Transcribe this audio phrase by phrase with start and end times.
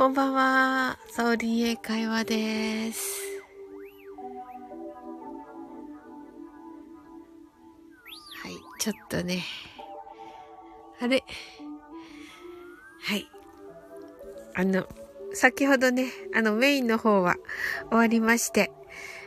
[0.00, 0.98] こんばんは。
[1.10, 3.20] ソーリー英会話です。
[8.42, 9.42] はい、ちょっとね。
[11.02, 11.22] あれ？
[13.02, 13.28] はい。
[14.54, 14.88] あの、
[15.34, 17.36] 先ほどね、あのメインの方は
[17.90, 18.72] 終わりまして、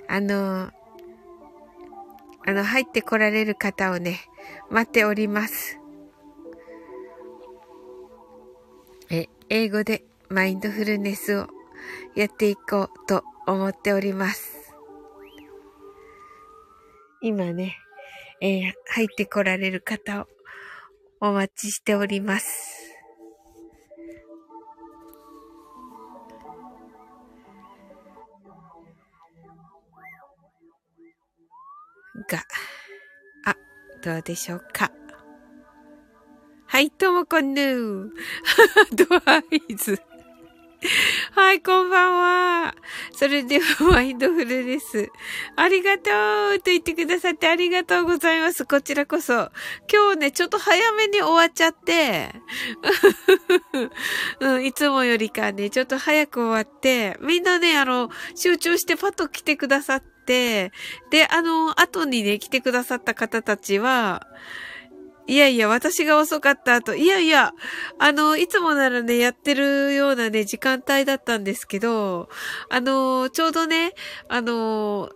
[0.07, 0.71] あの、
[2.47, 4.21] あの、入ってこられる方をね、
[4.71, 5.77] 待っております。
[9.11, 11.47] え、英語でマインドフルネスを
[12.15, 14.73] やっていこうと思っております。
[17.21, 17.77] 今ね、
[18.41, 20.27] えー、入ってこられる方を
[21.21, 22.49] お待ちしております。
[32.27, 32.39] が、
[33.45, 33.55] あ、
[34.03, 34.91] どうでしょうか。
[36.65, 38.09] はい、ともこんぬ
[38.97, 40.01] ドアイズ。
[41.35, 42.11] はい、こんばん
[42.65, 42.75] は。
[43.11, 45.09] それでは、マインドフルです。
[45.55, 46.11] ありがと
[46.55, 48.65] うと言ってくださってありがとうございます。
[48.65, 49.49] こちらこそ。
[49.91, 52.29] 今日ね、ちょっと早めに終わっちゃって、
[54.41, 60.71] うん、いつもよりかね、ちょっと早く終わって、みんなね、あの、集中してパッと来てくださって、
[61.09, 64.27] で、あの、後にね、来てくださった方たちは、
[65.25, 67.53] いやいや、私が遅かった後、いやいや、
[67.97, 72.29] あの、いつもならね、やってるようなね、時間帯だったんですけど、
[72.69, 73.93] あの、ちょうどね、
[74.27, 75.09] あの、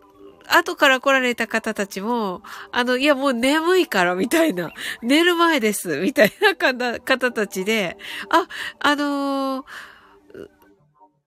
[0.50, 2.42] 後から来られた方たちも、
[2.72, 7.98] あの、いや、もう眠いから、みたいな、寝る前です、みたいな方たちで、
[8.30, 8.48] あ、
[8.80, 9.66] あの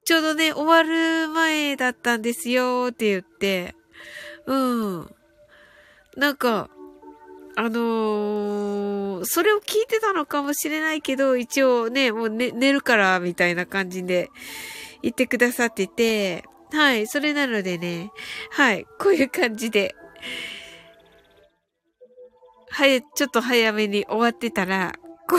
[0.04, 3.74] ちょうどね、終わる前だったんですよ、って言って、
[4.46, 4.56] う
[5.02, 5.14] ん。
[6.16, 6.70] なんか、
[7.56, 14.30] あのー、それを聞いてたのかもしれないけど、一応ね、もう寝、寝るから、みたいな感じで
[15.02, 18.12] 言ってくださってて、はい、それなのでね、
[18.50, 19.94] はい、こういう感じで、
[22.70, 24.92] はい、ちょっと早めに終わってたら、
[25.30, 25.36] こ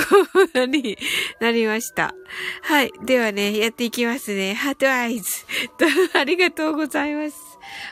[0.55, 0.97] うに
[1.41, 2.13] なりました。
[2.61, 2.91] はい。
[3.05, 4.53] ではね、やっていきますね。
[4.53, 5.29] ハートアイズ。
[6.17, 7.37] ありがとうございます。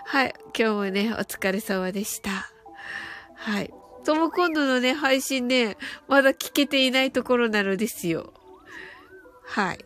[0.06, 0.34] はい。
[0.58, 2.50] 今日もね、お疲れ様でした。
[3.36, 3.79] はい。
[4.04, 5.78] とも今度のね、配信ね、
[6.08, 8.34] まだ聞けていないところなのですよ。
[9.46, 9.86] はい。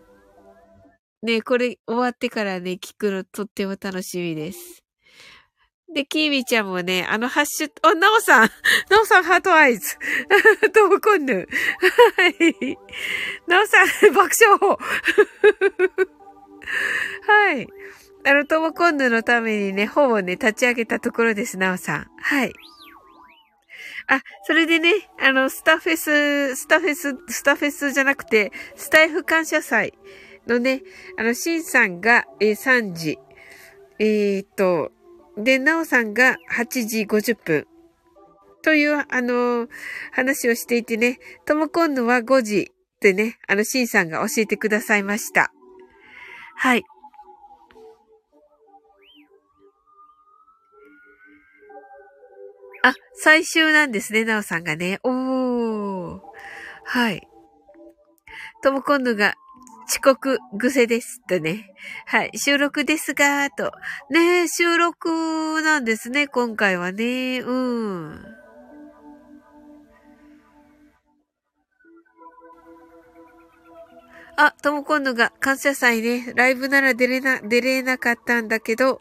[1.23, 4.83] ね、これ終わってからね、聞くのとっても楽しみです。
[5.93, 8.49] で、キーミちゃんもね、あのハッシュ、あ、ナオさん
[8.89, 9.95] ナオさんハートアイズ
[10.73, 12.77] トモコンヌはい。
[13.47, 14.77] ナオさん爆笑法
[17.27, 17.67] はい。
[18.25, 22.07] あの、トモコンヌのためにね、ほぼね、立ち上げたところです、ナオさん。
[22.21, 22.53] はい。
[24.07, 29.93] あ、それでね、あの、スタフェス、スタフェス、スタフェスじゃなくて、スタイフ感謝祭
[30.47, 30.81] のね、
[31.17, 33.19] あの、シンさんが、えー、3時、
[33.99, 34.91] えー、っと、
[35.37, 37.67] で、ナオさんが8時50分。
[38.61, 39.67] という、あの、
[40.11, 45.51] 話をしていてね、とも今度は5時ってね、あの、シンさんが教えてくださいました。
[46.55, 46.83] はい。
[52.83, 54.99] あ、最終なんですね、なおさんがね。
[55.03, 56.19] おー。
[56.83, 57.25] はい。
[58.61, 59.35] とも今度が
[59.87, 61.73] 遅刻癖ですとね。
[62.05, 62.31] はい。
[62.35, 63.71] 収録ですが、と。
[64.09, 67.39] ね収録なんですね、今回はね。
[67.39, 68.25] うん。
[74.35, 78.99] あ、とも今度が感謝祭ね、ライブなら出れな、出れなかったんだけど、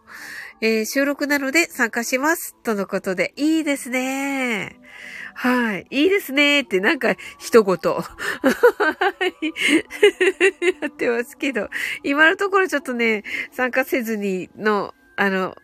[0.64, 2.54] えー、収録なので参加します。
[2.62, 4.78] とのことで、いいですね。
[5.34, 5.86] はい。
[5.90, 7.76] いいですねってなんか一言。
[7.76, 9.34] はい
[10.80, 11.68] やってますけど、
[12.04, 15.56] 今のところちょっとね、参加せずにの、あの、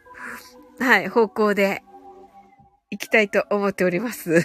[0.81, 1.85] はい、方向で
[2.91, 4.45] 行きたいと思っております。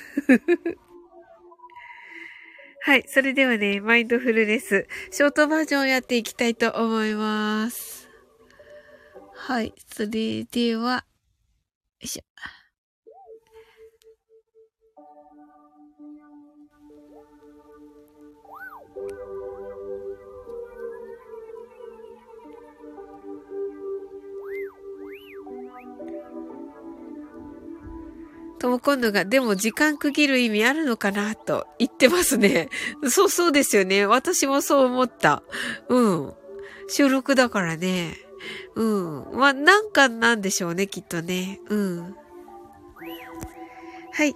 [2.85, 3.06] はい。
[3.08, 7.92] それではね、マインドフルネス、ショートバージョンをやっていきたいと思います。
[9.45, 9.73] はい。
[9.93, 11.01] それでは、よ
[11.99, 12.23] いしょ。
[28.59, 32.69] とも今度が、でも時間区切る意味あるのかなと言ってますね。
[33.11, 34.05] そうそうですよね。
[34.05, 35.43] 私もそう思った。
[35.89, 36.34] うん。
[36.87, 38.16] 収録だからね。
[38.75, 39.28] うん。
[39.34, 41.59] まあ、なんかなんでしょうね、きっとね。
[41.69, 42.16] うん。
[44.11, 44.35] はい。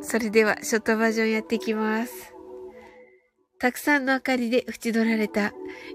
[0.00, 2.32] それでは、ショートバージョンやっていきます。
[3.62, 5.52] たくさんの明かりで縁取られた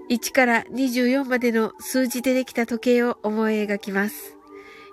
[0.08, 4.38] 1から24までの数字でできた時計を思い描きます。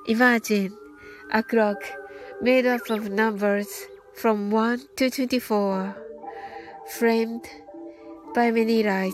[0.10, 0.72] Imagine
[1.32, 1.78] a clock
[2.44, 3.66] made up of numbers
[4.14, 5.96] from 1 to 24
[7.00, 7.42] framed
[8.36, 9.14] by many lights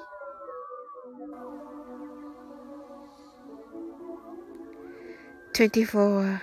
[5.53, 6.41] 24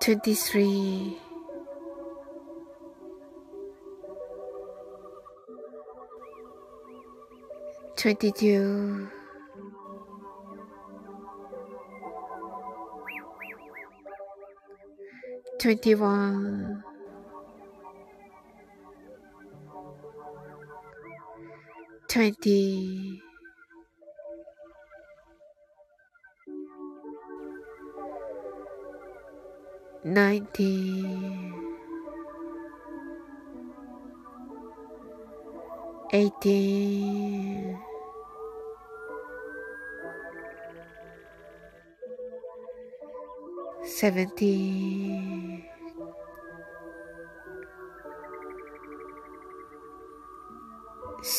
[0.00, 1.16] 23
[7.96, 9.08] 22
[15.58, 16.95] 21
[22.16, 23.20] twenty,
[30.02, 31.52] nineteen,
[36.12, 37.76] eighteen,
[43.84, 45.35] seventeen,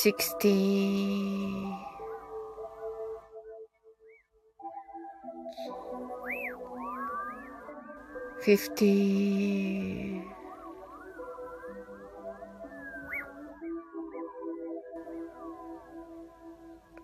[0.07, 0.55] sixty,
[8.39, 10.23] fifty,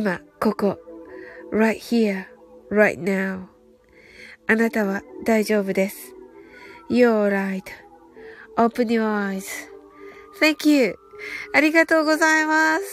[0.00, 0.78] 今、ここ。
[1.52, 2.24] right here,
[2.70, 3.48] right now.
[4.46, 6.14] あなたは大丈夫です。
[6.88, 7.28] You're
[8.56, 9.04] right.Open your
[10.40, 10.96] eyes.Thank you.
[11.52, 12.84] ありがとうございます。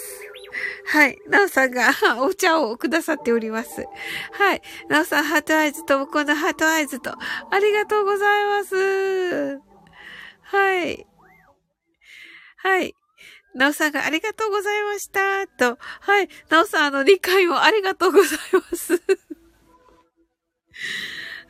[0.88, 1.18] はい。
[1.30, 3.86] なおさんが お茶をくださっております。
[4.34, 4.62] はい。
[4.90, 9.62] なおさん、ハートアイズと、このハートアイズと、ありがとうございます。
[10.42, 11.08] はい。
[12.58, 12.97] はい。
[13.58, 15.48] なおさんがありがとうございました。
[15.48, 15.80] と。
[16.02, 16.30] はい。
[16.50, 18.94] なおさん、あの、理解をありがとうございます。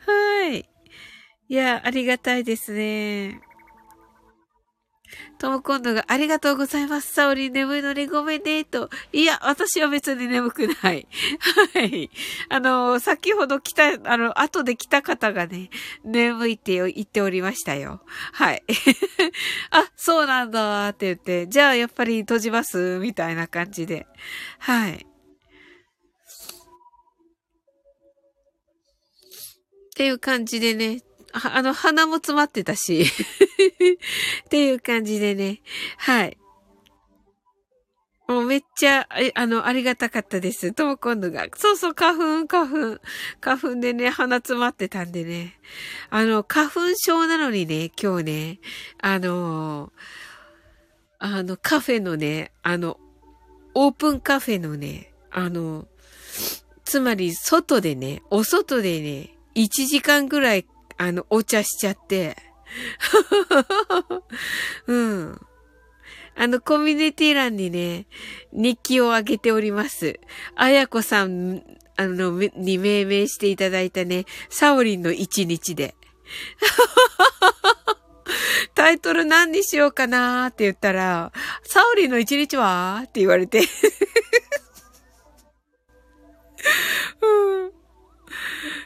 [0.06, 0.68] はい。
[1.50, 3.42] いや、ありがたいですね。
[5.38, 7.12] とも今度がありがとうございます。
[7.14, 8.90] サオリン眠いのにごめんね、と。
[9.12, 11.06] いや、私は別に眠くない。
[11.74, 12.10] はい。
[12.48, 15.70] あの、先ほど来た、あの、後で来た方がね、
[16.04, 18.02] 眠いって言っておりましたよ。
[18.32, 18.64] はい。
[19.70, 22.98] あ、そうなんだって言って、じゃあやっぱり閉じます？
[22.98, 24.06] みたいな感じで。
[24.58, 24.94] はい。
[24.94, 24.98] っ
[29.94, 31.00] ていう感じでね、
[31.54, 33.04] あの、鼻も詰まってたし
[34.44, 35.62] っていう感じでね。
[35.96, 36.38] はい。
[38.28, 40.72] もうめっちゃ、あの、ありがたかったです。
[40.72, 41.46] とも今度が。
[41.56, 43.00] そうそう、花粉、花粉。
[43.40, 45.58] 花粉でね、鼻詰まってたんでね。
[46.10, 48.60] あの、花粉症なのにね、今日ね、
[49.00, 49.92] あの、
[51.18, 53.00] あの、カフェのね、あの、
[53.72, 55.88] オープンカフェのね、あの、
[56.84, 60.66] つまり外でね、お外でね、1時間ぐらい
[60.98, 62.36] あの、お茶しちゃって、
[64.86, 65.40] うん。
[66.36, 68.06] あの、コミュニティ欄にね、
[68.52, 70.20] 日記を上げております。
[70.54, 71.62] あやこさん、
[71.96, 75.96] あの、に命名していただいたね、サオリンの一日で。
[78.74, 81.32] タイトル何にしようかなーって言ったら、
[81.64, 83.62] サオリンの一日はって言われて
[87.20, 87.72] うん。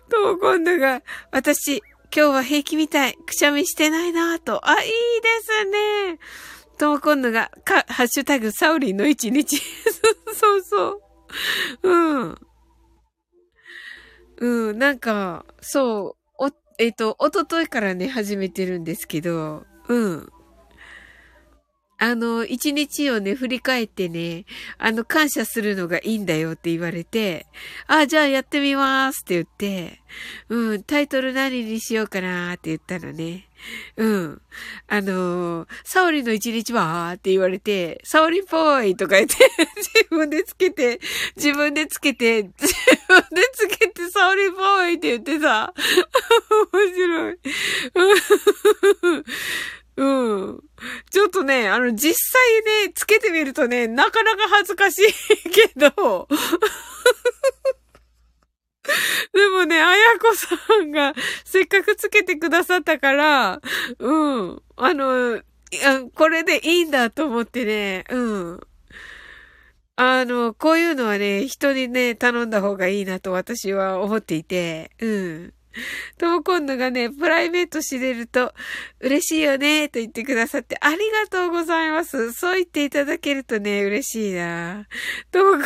[0.08, 1.82] と、今度が、私、
[2.14, 3.14] 今日は平気みたい。
[3.14, 4.68] くしゃみしてないなぁと。
[4.68, 4.92] あ、いいで
[5.40, 6.18] すね。
[6.76, 9.56] とも今度が、か、ハッシュタグ、サウリンの一日。
[10.34, 11.00] そうそう。
[11.82, 12.38] うん。
[14.40, 20.32] うん、なんか、そう、お、えっ、ー、と、おとといからね、始めてるんですけど、うん。
[22.02, 24.44] あの、一日をね、振り返ってね、
[24.76, 27.46] あの、感謝するのがいいんだよって言われて、
[27.86, 30.00] あ、じゃあやってみますって言って、
[30.48, 33.48] うん、タイトル何にしようかなって言ったらね、
[33.96, 34.42] うん。
[34.88, 39.36] あのー、サオリの一日はって言われて、サオリっぽいとか言って、
[39.76, 40.98] 自分でつけて、
[41.36, 42.74] 自分でつけて、自
[43.06, 45.72] 分でつけて、サオリっぽいって言ってさ、
[46.72, 47.38] 面白い。
[49.96, 50.04] う
[50.52, 50.60] ん。
[51.10, 55.12] ちょっとね、あの、実際ね、つけてみるとね、なかなか恥ずかしい
[55.50, 56.28] けど、
[59.32, 63.60] でもね、あやこさんがせっかくつけてくださったから、
[63.98, 64.62] うん。
[64.76, 65.42] あの、
[66.14, 68.60] これでいいんだと思ってね、うん。
[69.96, 75.54] あの、こういうのはね、人にね、頼んだ方がいいなと私は思っていて、うん。
[76.18, 78.52] とも今度がね、プライベート知れると
[79.00, 82.32] 嬉しいよね、と言ってくださってありがとうございます。
[82.32, 84.86] そう言っていただけるとね、嬉しいな。
[85.30, 85.62] とも今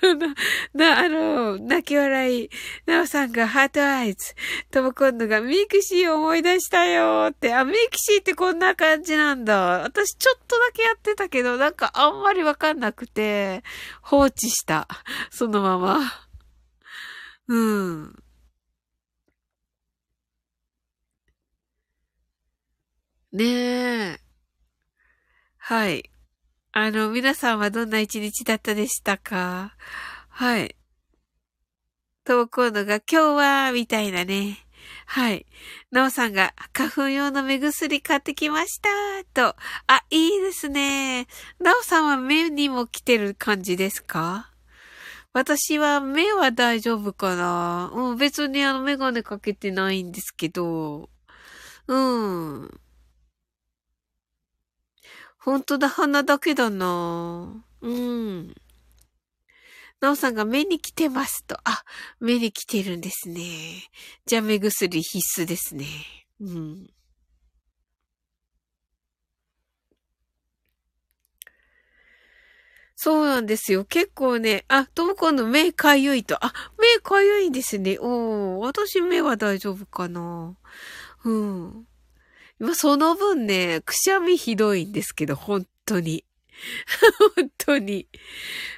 [0.00, 0.34] 度の、
[0.74, 2.50] な、 あの、泣き笑い、
[2.86, 4.34] なおさんが heart eyes。
[4.70, 7.54] とも今度が mixi 思い出したよって。
[7.54, 9.82] あ、 mixi ってこんな感じなんだ。
[9.82, 13.62] 私ちょっとだけやってたけど、なんかあんまりわかんなくて、
[14.02, 14.88] 放置した。
[15.30, 16.00] そのまま。
[17.48, 18.14] うん。
[23.32, 24.20] ねえ。
[25.58, 26.10] はい。
[26.72, 29.74] あの、皆さんはどんな一日だったでしたか？
[30.30, 30.76] はい。
[32.24, 34.56] 投稿のが今日は、みたいなね。
[35.04, 35.44] はい。
[35.90, 38.88] なおさんが花粉用の目薬買ってきました。
[39.34, 39.56] と。
[39.86, 41.26] あ、いいですね。
[41.60, 44.50] なおさんは目にも来てる感じですか？
[45.34, 51.10] 私は目は大丈夫かなうん、別にあのメガネかけてないんですけど。
[51.86, 52.80] うん。
[55.48, 58.54] ほんとだ、鼻だけだなうん。
[59.98, 61.56] なおさんが目に来てますと。
[61.64, 61.84] あ、
[62.20, 63.40] 目に来てるんですね。
[64.26, 65.86] じゃあ目薬必須ですね。
[66.38, 66.90] うん。
[72.94, 73.86] そうなんですよ。
[73.86, 76.44] 結構ね、あ、ともこの目かゆいと。
[76.44, 77.96] あ、目かゆいんですね。
[77.98, 80.58] おー、私目は大丈夫かな。
[81.24, 81.88] うん。
[82.58, 86.24] まあ、その分ね、くしゃみひどいんですけど、本当に。
[87.36, 88.08] 本当に。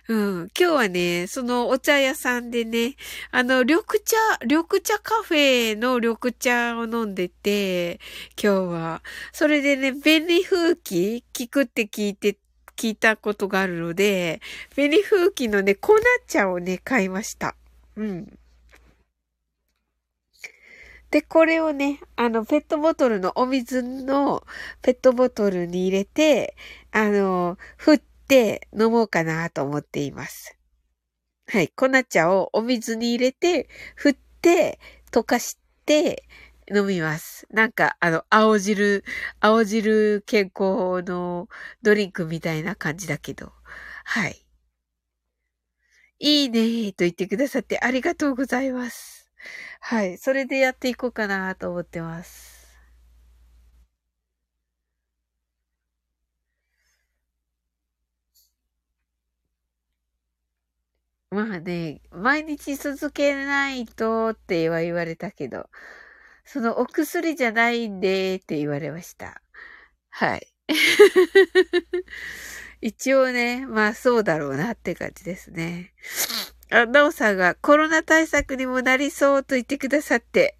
[0.08, 0.48] うん。
[0.58, 2.96] 今日はね、そのお茶屋さんでね、
[3.30, 8.00] あの、緑茶、緑茶カフェの緑茶を飲んでて、
[8.40, 9.02] 今日は。
[9.32, 12.38] それでね、紅風紀聞くって聞いて、
[12.76, 14.40] 聞いたことがあるので、
[14.74, 15.94] 紅風紀のね、粉
[16.26, 17.56] 茶をね、買いました。
[17.96, 18.38] うん。
[21.10, 24.44] で、これをね、あの、ペットボトルのお水の
[24.80, 26.56] ペットボトルに入れて、
[26.92, 30.56] あの、振って飲もうかなと思っています。
[31.48, 31.68] はい。
[31.68, 34.80] 粉茶をお水に入れて、振って、
[35.12, 36.24] 溶かして
[36.74, 37.46] 飲みます。
[37.50, 39.04] なんか、あの、青汁、
[39.40, 41.48] 青汁健康の
[41.82, 43.52] ドリンクみたいな感じだけど。
[44.04, 44.44] はい。
[46.20, 49.19] いいねと言ってくださってありがとうございます。
[49.80, 50.18] はい。
[50.18, 52.60] それでやっていこうかなと思ってます。
[61.30, 65.68] まあね、毎日続けないとって言われたけど、
[66.44, 69.40] そのお薬じゃないんでって言われました。
[70.10, 70.46] はい。
[72.80, 75.92] 一応ね、まあそうだろうなって感じですね。
[76.70, 80.56] あ、なおさんがコロナ対策にもなりそうと言ってくださって。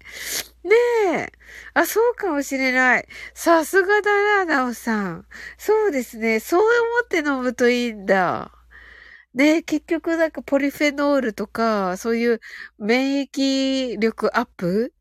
[0.63, 0.75] ね
[1.07, 1.31] え。
[1.73, 3.07] あ、そうかもしれない。
[3.33, 5.25] さすがだな、なおさん。
[5.57, 6.39] そうですね。
[6.39, 6.69] そう思
[7.05, 8.51] って飲むといいんだ。
[9.33, 12.41] ね結局なんかポリフェノールとか、そういう
[12.79, 14.93] 免疫力アップ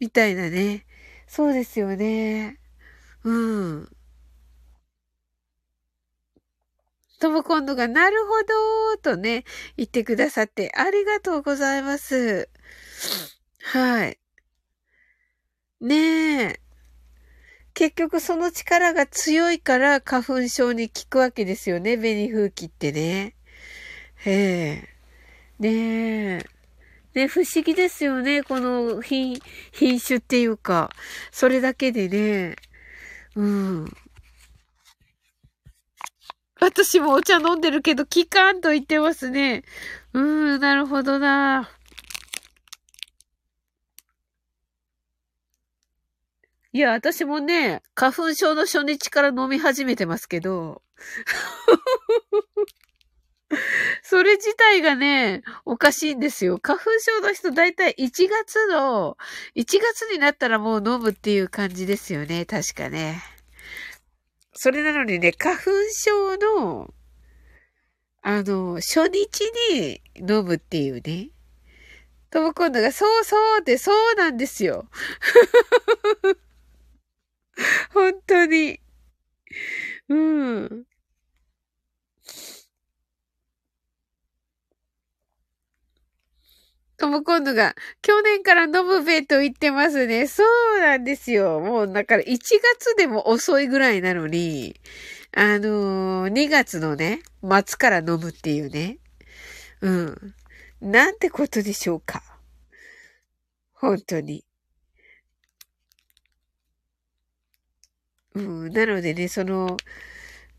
[0.00, 0.86] みたいなね。
[1.26, 2.58] そうですよね。
[3.24, 3.88] うん。
[7.24, 8.32] とも今度が、なるほ
[9.00, 9.44] どとね、
[9.78, 12.50] 言ってくださって、ありがとうございます。
[13.62, 14.18] はい。
[15.80, 16.60] ねえ。
[17.72, 23.34] 結局その力が強いから花粉症に効くわけですよね、紅風紀ってね。
[24.16, 24.88] へえ。
[25.58, 26.46] ねえ。
[27.14, 29.40] ね、不思議ですよね、この品、
[29.72, 30.90] 品種っていうか。
[31.32, 32.56] それだけでね。
[33.34, 33.96] うん。
[36.64, 39.64] 私もお茶飲んでるけど、効かんと言ってますね。
[40.14, 41.68] うーん、なるほどな。
[46.72, 50.82] いや、私もね、花粉症の初日から飲み始めてますけど、
[54.02, 56.58] それ自体がね、おかしいんですよ。
[56.62, 59.18] 花粉症の人だいたい1月の、
[59.54, 62.46] 1月になったらもう飲むっていう感じですよね。
[62.46, 63.33] 確かね。
[64.54, 66.94] それなのにね、花粉症の、
[68.22, 69.40] あの、初日
[69.72, 71.30] に飲むっていうね。
[72.30, 74.88] とも今度が、そうそうってそうなんですよ。
[77.92, 78.80] 本当に。
[80.08, 80.84] うん。
[86.96, 90.26] とも今度が、去年から飲むべと言ってますね。
[90.26, 90.44] そ
[90.76, 91.60] うなんですよ。
[91.60, 94.76] もう、だから1月でも遅いぐらいなのに、
[95.36, 98.98] あのー、2月のね、末から飲むっていうね。
[99.80, 100.34] うん。
[100.80, 102.22] なんてことでしょうか。
[103.72, 104.44] 本当に。
[108.34, 108.72] うん。
[108.72, 109.76] なのでね、その、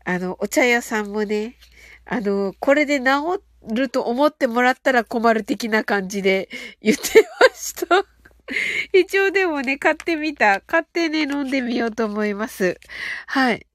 [0.08, 1.56] あの、お茶屋さんもね、
[2.04, 3.40] あの、これで治
[3.74, 6.48] ると思ってもらったら困る的な感じで
[6.80, 8.04] 言ってました。
[8.96, 10.60] 一応でもね、買ってみた。
[10.60, 12.78] 買ってね、飲んでみようと思います。
[13.26, 13.66] はい。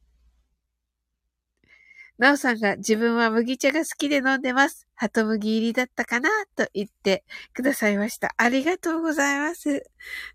[2.21, 4.85] なおさんが自分は麦茶が好きで飲んでます。
[4.93, 8.31] 鳩麦入りだったかなと言ってくださいました。
[8.37, 9.89] ありがとうございます。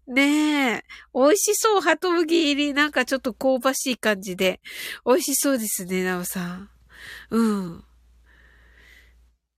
[0.09, 0.85] ねえ。
[1.15, 2.75] 美味しそう、鳩麦入り。
[2.75, 4.61] なんかちょっと香ばしい感じで。
[5.07, 6.71] 美味しそうですね、なおさん。
[7.31, 7.85] うん。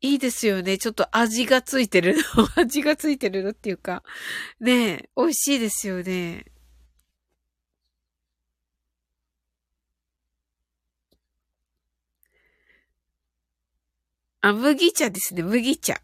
[0.02, 0.76] いいですよね。
[0.76, 2.22] ちょっと味がついてるの。
[2.60, 4.02] 味がついてるのっていうか。
[4.60, 6.44] ねえ、美味しいですよね。
[14.48, 15.42] あ、麦茶ですね。
[15.42, 16.00] 麦茶。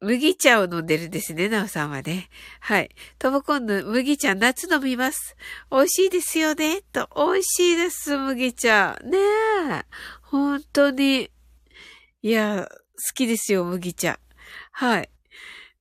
[0.00, 2.28] 麦茶を飲んでるんですね、なおさんはね。
[2.60, 2.90] はい。
[3.18, 5.36] トモコンヌ、麦茶夏飲みます。
[5.70, 6.82] 美味しいですよね。
[6.92, 8.98] と、美味しいです、麦茶。
[9.04, 9.84] ねえ。
[10.22, 11.30] 本当に。
[12.22, 14.20] いや、好きですよ、麦茶。
[14.72, 15.10] はい。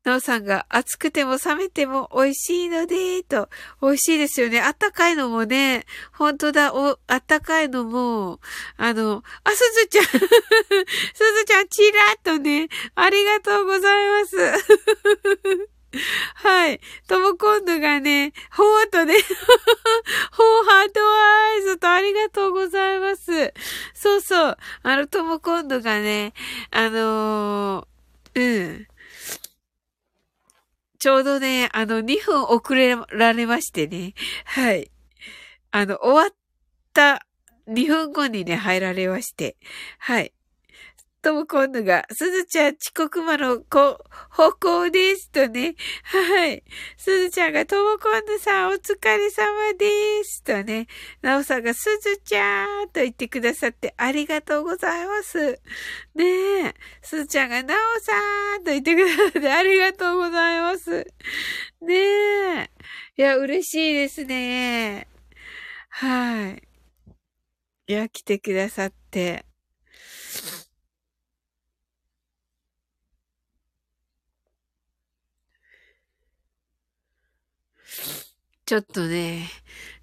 [0.06, 3.50] なおさんが熱くても冷めても美味しいので、と。
[3.82, 4.62] 美味しいですよね。
[4.62, 8.40] あったかいのもね、本当だ、お、あったかいのも、
[8.78, 14.38] あの、あ、すずちゃん、 すずちゃん、ちらっとね、ありがとうございます。
[16.36, 16.80] はい。
[17.08, 19.16] とも今度がね、ほーとね、
[20.32, 23.54] ほーハートアイズとありがとうございます。
[23.96, 24.58] そうそう。
[24.84, 26.34] あの、とも今度がね、
[26.70, 28.88] あのー、うん。
[31.00, 34.14] ちょうどね、あの、2分遅れられましてね。
[34.46, 34.92] はい。
[35.72, 36.36] あの、終わっ
[36.94, 37.26] た
[37.68, 39.58] 2分後にね、入られまして。
[40.00, 40.34] はい。
[41.26, 45.74] とも今度が、すずちゃん遅刻魔の子、歩行ですとね。
[46.04, 46.64] はい。
[46.98, 50.86] すずちゃんが、とも今度さんお疲れ様ですとね。
[51.24, 55.60] なおさんが、すずちゃんと言ってくださってありがとうございます。
[56.14, 56.76] ねえ。
[57.02, 61.08] すずちゃんが、なおさんと言ってくださってありがとうございます。
[61.82, 62.70] ねえ。
[63.18, 65.08] いや、嬉しいですね。
[65.90, 66.62] はい。
[67.88, 69.44] いや、来てくださって。
[78.66, 79.48] ちょっとね、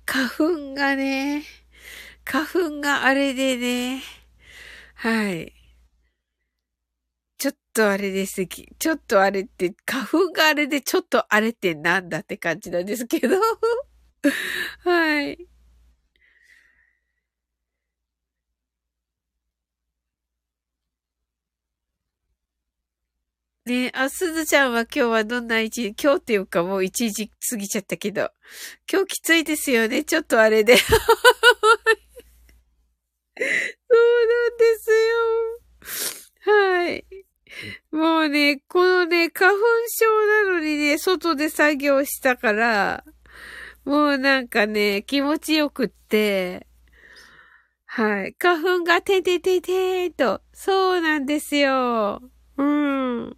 [0.07, 1.45] 花粉がね、
[2.25, 4.03] 花粉があれでね、
[4.95, 5.53] はい。
[7.39, 8.47] ちょっとあれです。
[8.47, 13.37] ちょっとあれって、花粉があれでちょっとあれってなんだって感じなんですけど。
[14.85, 15.52] はい。
[23.65, 28.31] ねあ、すずちゃんは今日はどんな一日、今日っていうかもう一時過ぎちゃったけど、
[28.91, 30.03] 今日きついですよね。
[30.03, 30.77] ちょっとあれで。
[30.77, 30.99] そう
[33.39, 34.91] なんです
[36.47, 36.53] よ。
[36.53, 37.05] はい。
[37.93, 43.05] もうね、このね、花粉症なのにね、外で作業したから、
[43.85, 46.67] もうなんかね、気持ちよくって、
[47.87, 48.35] はい。
[48.39, 52.23] 花粉がてんてててんと、そうなんですよ。
[52.57, 53.37] うん。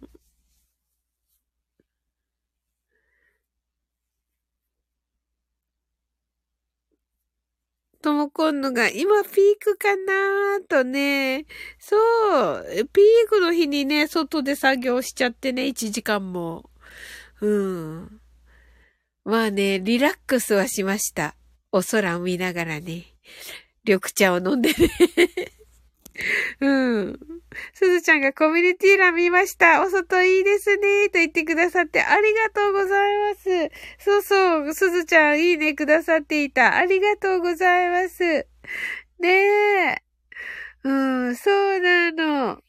[8.05, 11.47] ともこんのが、今ピークかなーとね、
[11.79, 12.63] そう、
[12.93, 16.69] ピークの日にね、外で作業しちゃってね、1時間も。
[17.41, 18.21] うん。
[19.23, 21.35] まあね、リラックスはしました。
[21.71, 23.05] お空を見ながらね。
[23.83, 24.75] 緑茶を飲んでね。
[26.61, 27.19] うん。
[27.73, 29.81] すずちゃんがコミュニティ欄見ました。
[29.85, 31.09] お外いいですね。
[31.09, 33.71] と言ってくださってありがとうございます。
[33.99, 34.73] そうそう。
[34.73, 36.75] すずちゃんいいねくださっていた。
[36.75, 38.47] ありがとうございます。
[39.19, 40.01] ねえ。
[40.83, 42.61] うん、そうなの。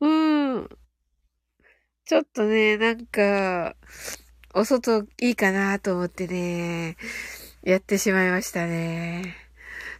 [0.00, 0.68] うん。
[2.04, 3.76] ちょっとね、なんか、
[4.54, 6.96] お外いいかなと思ってね、
[7.62, 9.41] やってしまいましたね。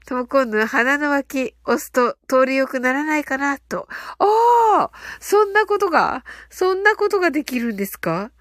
[0.06, 3.88] とも今度鼻の脇押すと通り良くならないかなと。
[4.18, 8.32] ああそんなことが、そんなことができるんですか？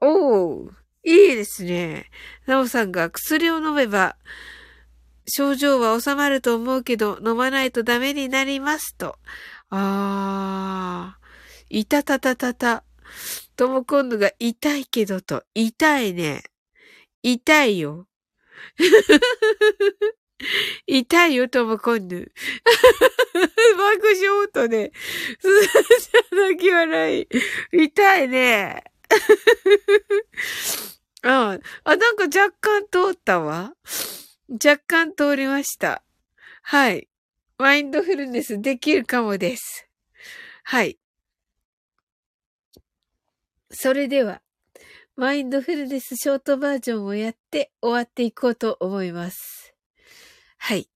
[0.00, 0.70] おお
[1.04, 2.10] いいですね。
[2.46, 4.16] なおさんが薬を飲めば、
[5.28, 9.18] 症状は収まると思うけど、飲まないとダメになりますと。
[9.70, 11.18] ああ、
[11.68, 12.84] いたたたたた。
[13.56, 15.44] とも今度が痛いけどと。
[15.54, 16.42] 痛いね。
[17.22, 18.06] 痛いよ。
[20.86, 22.16] 痛いよ、とも今度。
[22.16, 22.28] 爆
[24.20, 24.92] 笑とね。
[25.40, 27.28] すずちゃん泣き笑い。
[27.72, 28.84] 痛いね。
[31.22, 33.74] あ あ、なんか若干通ったわ。
[34.48, 36.02] 若干通りました。
[36.62, 37.08] はい。
[37.58, 39.88] マインドフルネスできるかもです。
[40.64, 40.98] はい。
[43.70, 44.42] それでは、
[45.16, 49.65] マインドフルネスショートバージョンをやって終わっていこうと思います。
[50.66, 50.88] はい。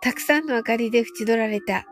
[0.00, 1.91] たくさんの明かりで縁取られた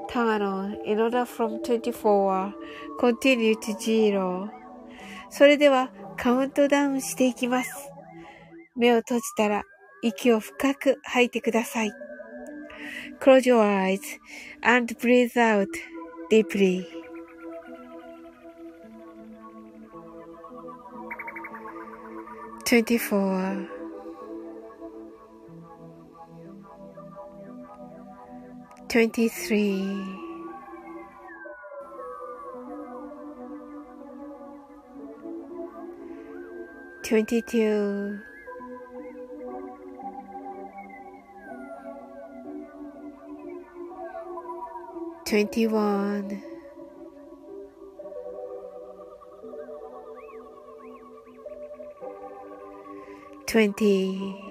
[0.11, 2.53] turn on in order from 24
[2.99, 4.49] continue to zero
[5.29, 7.71] それではカウントダウンしていきます。
[8.75, 9.63] 目を閉じたら
[10.03, 11.91] 息を深く吐いてください。
[13.19, 14.01] Close your eyes
[14.61, 15.67] and breathe out
[16.29, 16.85] deeply.
[28.91, 30.19] 23
[37.01, 38.19] 22
[45.23, 46.41] 21
[53.47, 54.50] 20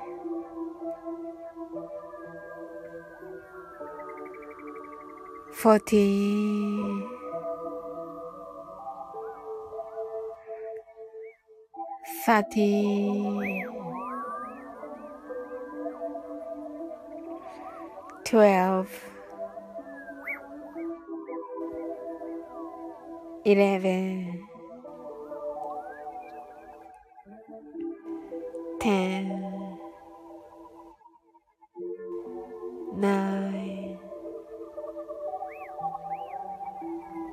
[5.61, 6.81] Forty,
[12.25, 13.63] thirty,
[18.25, 18.89] twelve,
[23.45, 24.30] eleven,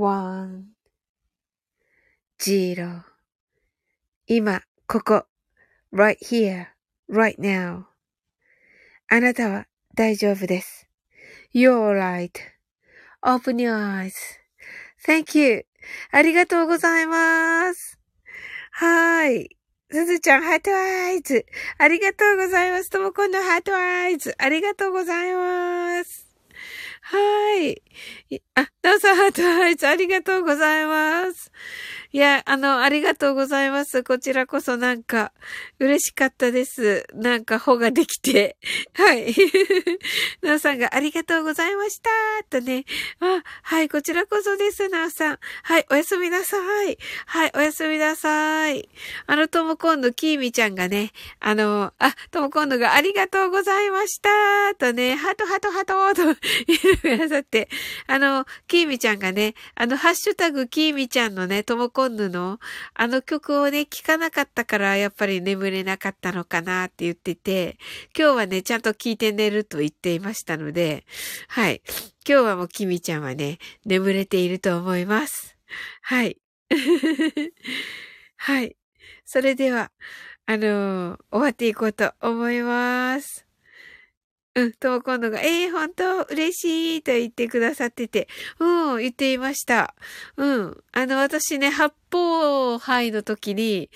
[0.00, 0.64] one,
[2.38, 3.04] zero.
[4.26, 5.26] 今、ここ、
[5.92, 6.68] right here,
[7.10, 7.84] right now.
[9.08, 10.88] あなたは大丈夫です。
[11.54, 11.92] You're
[13.22, 13.76] right.Open your
[15.06, 15.66] eyes.Thank you.
[16.12, 17.98] ありがとうございます。
[18.70, 19.56] はい。
[19.90, 21.44] すずちゃん、ハートアイズ。
[21.76, 22.90] ありがとうございます。
[22.90, 24.34] ともこんのハートアイズ。
[24.38, 26.29] ありがとうございます。
[27.10, 27.82] はい。
[28.54, 29.86] あ、どうぞハートアイズ。
[29.88, 31.50] ありがとうございます。
[32.12, 34.02] いや、あの、ありがとうございます。
[34.02, 35.32] こちらこそなんか、
[35.78, 37.06] 嬉しかったです。
[37.14, 38.56] なんか、穂ができて。
[38.94, 39.32] はい。
[40.42, 42.10] なおさんがありがとうございました
[42.50, 42.84] とね。
[43.20, 45.38] あ、はい、こちらこそです、なおさん。
[45.62, 46.98] はい、おやすみなさい。
[47.26, 48.88] はい、おやすみなさい。
[49.28, 54.30] あの、ともこんのきーみちゃんがね、あの、あ、ともこんのがありがとうございました
[54.76, 56.24] とね、ハトハトハトと
[56.66, 57.68] 言ってくださって、
[58.08, 62.58] あの、きーみちゃんがね、あの、ハッシュタグきーみちゃんのね、ともこコンヌの？
[62.94, 67.76] あの曲をね、聴かなかったからやっぱり眠れなかったのかなって言ってて、
[68.18, 71.04] 今日はね、ちゃんと聴いて寝ると言っていましたので、
[71.48, 71.82] はい。
[72.26, 75.58] 今日はもうキミちゃんはね、眠れていると思います。
[76.00, 76.38] はい。
[78.38, 78.76] はい。
[79.26, 79.92] それでは、
[80.46, 83.49] あのー、終わっていこうと思います。
[84.56, 88.26] うん、とも今度が、ええー、本当嬉しいと言ってくださってて、
[88.58, 89.94] うん、言っていました。
[90.36, 90.84] うん。
[90.92, 93.90] あの、私ね、八方杯の時に、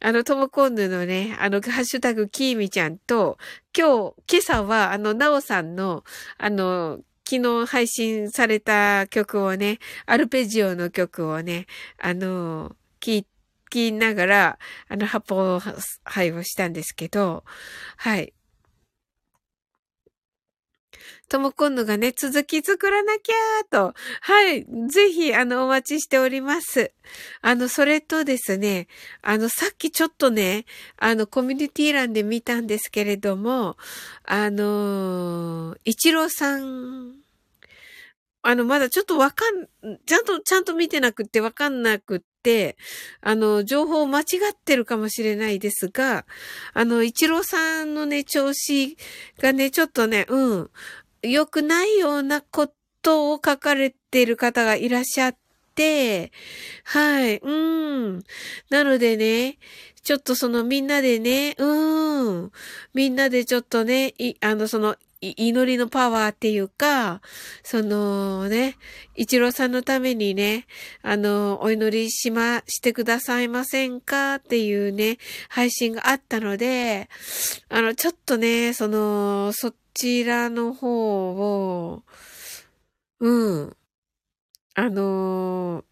[0.00, 3.36] あの、ともこんぬのね、あの、ハッシュタグきーみちゃんと、
[3.76, 6.04] 今日、今朝は、あの、なおさんの、
[6.38, 11.66] あの、昨日配信された曲をね、アルペジオの曲をね、
[11.98, 13.24] あの、聞
[13.70, 15.60] きながら、あの、八方
[16.04, 17.42] 杯をしたんですけど、
[17.96, 18.32] はい。
[21.28, 23.94] ともこんのがね、続き作らなきゃーと。
[24.20, 24.64] はい。
[24.88, 26.92] ぜひ、あの、お待ちしております。
[27.40, 28.88] あの、それとですね、
[29.22, 30.66] あの、さっきちょっとね、
[30.96, 33.76] あの、コミュニティ欄で見たんですけれども、
[34.24, 37.14] あの、一郎さん、
[38.42, 39.66] あの、まだちょっとわかん、
[40.06, 42.20] ちゃんと、ちゃんと見てなくってわかんなくっ、
[43.20, 46.26] あの、情報間違ってるかもしれないですが、
[46.74, 48.96] あの、一郎さんのね、調子
[49.40, 50.70] がね、ちょっとね、うん、
[51.22, 52.70] 良くないようなこ
[53.02, 55.36] とを書かれてる方がいらっしゃっ
[55.74, 56.32] て、
[56.84, 58.24] はい、うん。
[58.70, 59.58] なのでね、
[60.02, 62.52] ちょっとそのみんなでね、うん。
[62.94, 67.20] みんなでちょっとね、い、あの、その、祈りのパワーっていうか、
[67.62, 68.76] そのね、
[69.14, 70.66] 一郎さんのためにね、
[71.02, 77.08] あの、お祈りしま、してくださいませんかっていうね、配信があったので、
[77.68, 82.02] あの、ちょっとね、その、そちらの方を、
[83.20, 83.76] うん。
[84.78, 85.84] あの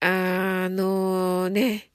[0.00, 1.92] あのね、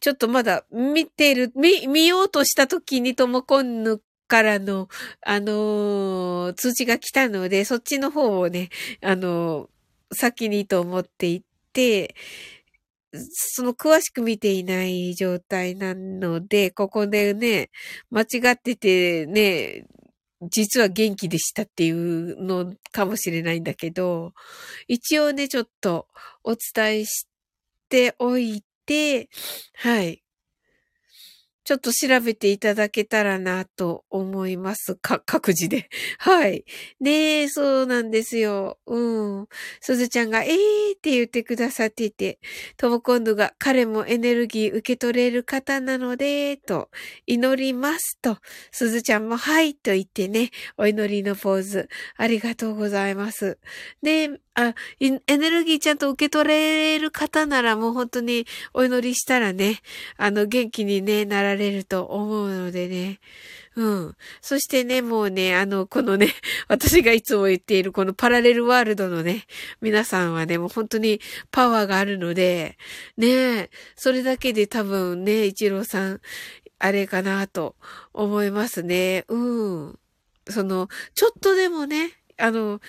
[0.00, 4.88] ちょっとまだ見てる、見、見ようとした時にともこんぬからの、
[5.22, 8.68] あのー、通知が来たので、そっちの方をね、
[9.02, 12.14] あのー、先にと思っていて、
[13.12, 17.70] その詳しく見ていない状態なので、ここでね、
[18.10, 19.86] 間違っててね、
[20.42, 24.34] 実は元気でしたっていうのかもしれないんだけど、
[24.86, 26.06] 一応ね、ちょっと
[26.44, 27.26] お伝えし
[27.88, 29.28] ておいて、
[29.76, 30.22] はい。
[31.68, 34.94] ちょっと調べていただけたらなと思います。
[34.94, 35.90] か、 各自で。
[36.16, 36.64] はい。
[36.98, 38.78] ねえ、そうなんですよ。
[38.86, 39.48] うん。
[39.82, 42.38] すずちゃんが、ええーって言ってくださっていて、
[42.78, 46.88] とも今度が、彼もエネルギー受け取れる方なので、と、
[47.26, 48.38] 祈りますと、
[48.72, 53.58] すずちゃんも、はいと言ってね、お祈りのポーズ、ありがとうございます。
[54.02, 59.78] で、あ、エネルギーちゃんと受け取れる方ならもう本当にお祈りしたらね、
[60.16, 63.20] あの、元気にね、なられれると思うのでね。
[63.76, 64.16] うん。
[64.40, 66.32] そしてね、もうね、あの、このね、
[66.66, 69.46] 私がいつも言っているこのパラレルワールドのね、
[69.80, 72.78] 皆さんはね、もう本当にパワーがあるので、
[73.16, 76.20] ね、それだけで多分ね、一郎さん、
[76.78, 77.76] あれかなと
[78.12, 79.24] 思いますね。
[79.28, 79.36] う
[79.90, 79.98] ん。
[80.48, 82.80] その、ちょっとでもね、あの、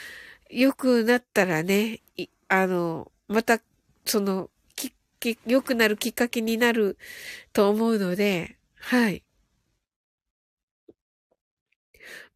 [0.49, 2.01] 良くなったらね、
[2.47, 3.59] あの、また、
[4.05, 4.49] その、
[5.19, 6.97] き、良くなるきっかけになる
[7.53, 9.23] と思うので、はい。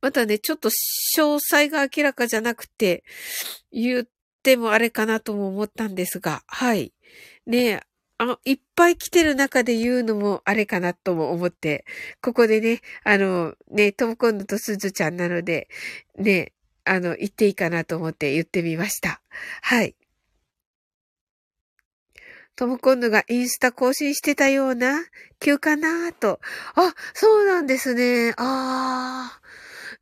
[0.01, 3.03] またね、ちょっと詳細が明らかじゃなくて、
[3.71, 4.07] 言っ
[4.43, 6.93] てもあれかなとも思ったんですが、はい。
[7.45, 7.81] ね
[8.17, 11.85] あ、いっぱい来てる中で言うのもあれかなとも思って、
[12.21, 15.67] ここでね、あの、ね、トムコンヌとスズちゃんなので、
[16.17, 16.53] ね、
[16.85, 19.21] あの、言っていいかなと思って言ってみました。
[19.61, 19.95] はい。
[22.55, 25.03] トムコンヌがインスタ更新してたような、
[25.39, 26.39] 急かなと。
[26.75, 28.33] あ、そうなんですね。
[28.37, 29.41] ああ。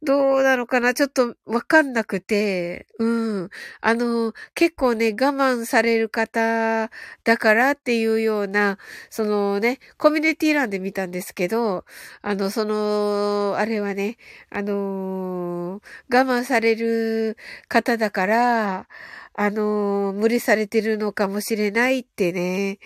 [0.04, 0.96] どうなのかな？
[0.96, 3.06] ちょっとわかんなくて、う
[3.46, 3.50] ん。
[3.82, 6.90] あの、結構ね、我慢される方
[7.24, 8.80] だからっていうような、
[9.12, 11.86] そのね、コミュニティ欄で見たんですけど、
[12.24, 14.18] あの、その、あれはね、
[14.50, 17.38] あの、我慢される
[17.68, 18.88] 方だから、
[19.36, 22.80] あの、無理されてるのかもしれないってね、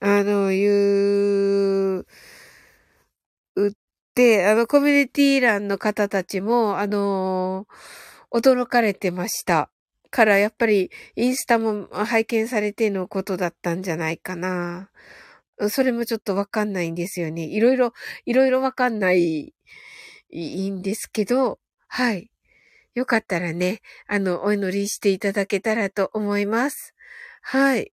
[0.00, 2.06] あの、いう、
[4.14, 9.70] で、あの、コミュニティ欄の方たちも、あのー、驚かれてました。
[10.10, 14.90] から、やっぱり、インスタも拝見されてのことだったんじゃないかな。
[15.70, 17.44] それもちょっとわかんないんですよね。
[17.44, 17.92] いろいろ、
[18.26, 19.54] いろいろわかんない、
[20.30, 22.30] いいんですけど、はい。
[22.94, 26.94] よかったらね、あの、お祈りしていただけたらと思います。
[27.42, 27.91] はい。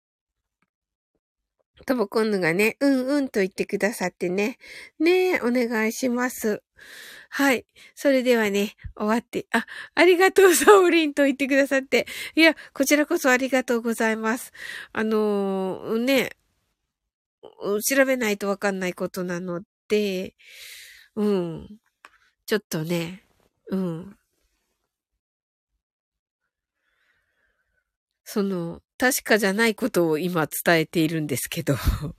[1.87, 4.59] とも今度がね、うんうんと言ってくださってね。
[4.99, 6.62] ねえ、お願いします。
[7.31, 7.67] はい。
[7.95, 12.07] それではね、終わって、あ、ありがとう、サオリンと言ってくださって。
[12.35, 14.53] いや、こちらこそありがとうございます。
[14.93, 16.37] あのー、ね、
[17.43, 20.35] 調べないとわかんないことなので、
[21.17, 21.79] うん。
[22.47, 23.25] ちょっとね、
[23.71, 24.17] うん。
[28.25, 31.75] その、確かじゃないことを今伝えているんですけど。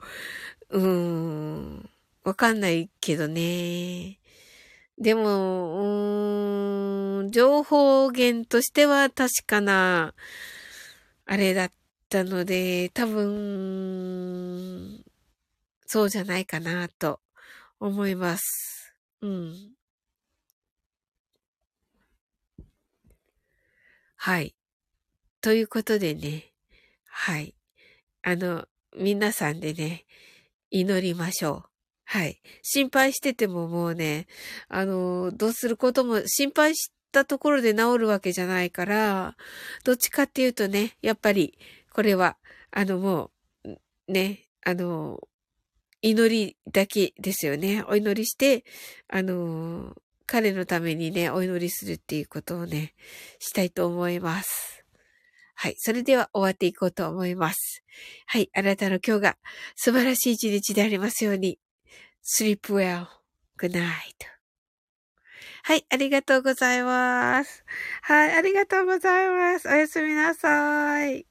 [0.70, 1.90] うーん。
[2.24, 4.20] わかんないけどね。
[5.00, 10.14] でも、うーん、情報源としては確かな、
[11.26, 11.72] あれだっ
[12.10, 15.04] たので、多分、
[15.88, 17.20] そうじゃないかなと
[17.80, 18.96] 思います。
[19.22, 19.76] うん。
[24.18, 24.56] はい。
[25.42, 26.49] ということでね、
[27.10, 27.56] はい。
[28.24, 30.06] あの、皆さんでね、
[30.72, 31.70] 祈りましょう。
[32.06, 32.42] はい。
[32.64, 34.28] 心配しててももうね、
[34.68, 39.36] あの、どうすることも心配したところで治るわけじゃないから、
[39.84, 41.58] どっちかっていうとね、やっぱり、
[41.94, 42.38] これは、
[42.72, 43.32] あのも
[43.64, 45.20] う、ね、あの、
[46.02, 47.84] 祈りだけですよね。
[47.88, 48.64] お祈りして、
[49.08, 49.96] あの、
[50.26, 52.94] 彼のためにね、お祈りするっていうことをね、
[53.40, 54.79] したいと思います。
[55.62, 55.76] はい。
[55.78, 57.84] それでは終わっていこうと思います。
[58.28, 58.50] はい。
[58.56, 59.38] あなたの今日が
[59.76, 61.60] 素晴らしい一日でありますように。
[62.24, 63.08] sleep well.
[63.60, 63.84] good night.
[65.64, 65.86] はい。
[65.90, 67.66] ありがとうございます。
[68.04, 68.38] はい。
[68.38, 69.68] ありがとうございます。
[69.68, 71.26] おやすみなさい。